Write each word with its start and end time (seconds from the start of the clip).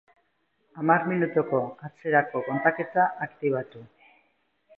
Hamar 0.83 1.03
minutuko 1.11 1.59
atzerako 1.89 2.43
kontaketa 2.49 3.07
aktibatu 3.27 3.85